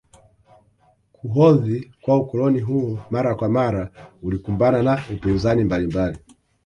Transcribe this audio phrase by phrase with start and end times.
[1.13, 3.89] Kuhodhi kwa ukoloni huu mara kwa mara
[4.23, 6.17] ulikumbana na upinzani mbalimbali